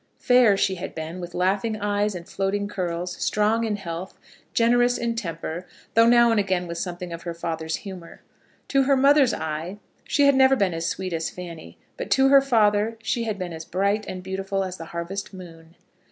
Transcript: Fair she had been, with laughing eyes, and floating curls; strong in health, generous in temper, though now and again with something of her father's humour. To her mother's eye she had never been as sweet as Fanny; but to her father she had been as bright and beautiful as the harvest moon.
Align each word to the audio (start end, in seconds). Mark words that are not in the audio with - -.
Fair 0.17 0.57
she 0.57 0.73
had 0.73 0.95
been, 0.95 1.19
with 1.21 1.35
laughing 1.35 1.77
eyes, 1.79 2.15
and 2.15 2.27
floating 2.27 2.67
curls; 2.67 3.15
strong 3.23 3.63
in 3.63 3.75
health, 3.75 4.17
generous 4.51 4.97
in 4.97 5.13
temper, 5.13 5.67
though 5.93 6.07
now 6.07 6.31
and 6.31 6.39
again 6.39 6.65
with 6.65 6.79
something 6.79 7.13
of 7.13 7.21
her 7.21 7.35
father's 7.35 7.75
humour. 7.75 8.19
To 8.69 8.81
her 8.85 8.97
mother's 8.97 9.31
eye 9.31 9.77
she 10.05 10.25
had 10.25 10.33
never 10.33 10.55
been 10.55 10.73
as 10.73 10.87
sweet 10.87 11.13
as 11.13 11.29
Fanny; 11.29 11.77
but 11.97 12.09
to 12.09 12.29
her 12.29 12.41
father 12.41 12.97
she 13.03 13.25
had 13.25 13.37
been 13.37 13.53
as 13.53 13.63
bright 13.63 14.07
and 14.07 14.23
beautiful 14.23 14.63
as 14.63 14.77
the 14.77 14.85
harvest 14.85 15.35
moon. 15.35 15.75